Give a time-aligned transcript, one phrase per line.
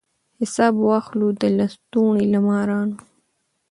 [0.39, 2.97] حساب واخلو د لستوڼي له مارانو